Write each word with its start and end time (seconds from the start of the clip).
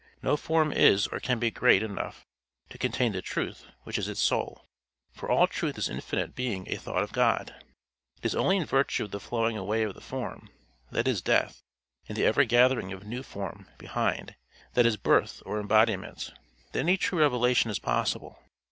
No 0.23 0.35
form 0.35 0.71
is 0.73 1.05
or 1.05 1.19
can 1.19 1.37
be 1.37 1.51
great 1.51 1.83
enough 1.83 2.25
to 2.71 2.79
contain 2.79 3.11
the 3.11 3.21
truth 3.21 3.67
which 3.83 3.99
is 3.99 4.07
its 4.07 4.19
soul; 4.19 4.65
for 5.11 5.29
all 5.29 5.45
truth 5.45 5.77
is 5.77 5.87
infinite 5.89 6.33
being 6.33 6.67
a 6.71 6.77
thought 6.77 7.03
of 7.03 7.11
God. 7.11 7.53
It 8.17 8.25
is 8.25 8.33
only 8.33 8.57
in 8.57 8.65
virtue 8.65 9.03
of 9.03 9.11
the 9.11 9.19
flowing 9.19 9.57
away 9.57 9.83
of 9.83 9.93
the 9.93 10.01
form, 10.01 10.49
that 10.89 11.07
is 11.07 11.21
death, 11.21 11.61
and 12.09 12.17
the 12.17 12.25
ever 12.25 12.45
gathering 12.45 12.91
of 12.91 13.03
new 13.05 13.21
form 13.21 13.67
behind, 13.77 14.33
that 14.73 14.87
is 14.87 14.97
birth 14.97 15.43
or 15.45 15.59
embodiment, 15.59 16.33
that 16.71 16.79
any 16.79 16.97
true 16.97 17.19
revelation 17.19 17.69
is 17.69 17.77
possible. 17.77 18.41